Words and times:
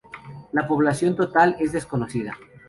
La 0.53 0.67
población 0.67 1.15
total 1.15 1.57
es 1.59 1.73
desconocida. 1.73 2.35